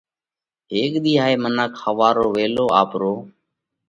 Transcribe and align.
هيڪ 0.73 0.93
ۮِي 1.03 1.13
هائي 1.21 1.35
منک 1.43 1.71
ۿوار 1.83 2.15
رو 2.21 2.27
ويلو 2.35 2.65
آپرو 2.81 3.13